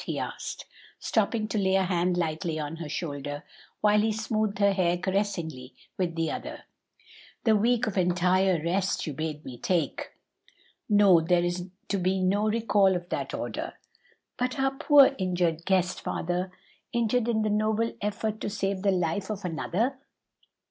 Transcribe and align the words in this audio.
he 0.05 0.17
asked, 0.17 0.65
stopping 0.97 1.47
to 1.47 1.59
lay 1.59 1.75
a 1.75 1.83
hand 1.83 2.17
lightly 2.17 2.57
on 2.57 2.77
her 2.77 2.89
shoulder, 2.89 3.43
while 3.81 3.99
he 4.01 4.11
smoothed 4.11 4.57
her 4.57 4.73
hair 4.73 4.97
caressingly 4.97 5.75
with 5.95 6.15
the 6.15 6.31
other. 6.31 6.63
"The 7.43 7.55
week 7.55 7.85
of 7.85 7.99
entire 7.99 8.59
rest 8.63 9.05
you 9.05 9.13
bade 9.13 9.45
me 9.45 9.59
take." 9.59 10.13
"No; 10.89 11.21
there 11.21 11.43
is 11.43 11.69
to 11.89 11.99
be 11.99 12.19
no 12.19 12.49
recall 12.49 12.95
of 12.95 13.09
that 13.09 13.35
order." 13.35 13.73
"But 14.37 14.59
our 14.59 14.71
poor 14.71 15.13
injured 15.19 15.65
guest, 15.65 16.01
father? 16.01 16.51
injured 16.91 17.27
in 17.27 17.43
the 17.43 17.51
noble 17.51 17.93
effort 18.01 18.41
to 18.41 18.49
save 18.49 18.81
the 18.81 18.89
life 18.89 19.29
of 19.29 19.45
another!" 19.45 19.99